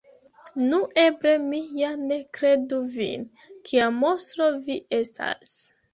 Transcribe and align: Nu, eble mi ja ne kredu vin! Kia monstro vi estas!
Nu, 0.69 0.77
eble 1.01 1.33
mi 1.43 1.59
ja 1.81 1.91
ne 2.05 2.17
kredu 2.37 2.79
vin! 2.97 3.27
Kia 3.69 3.91
monstro 4.01 4.49
vi 4.65 4.79
estas! 5.03 5.55